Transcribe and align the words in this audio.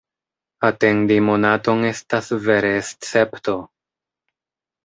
Atendi 0.69 1.17
monaton 1.25 1.85
estas 1.89 2.31
vere 2.47 2.73
escepto! 2.79 3.59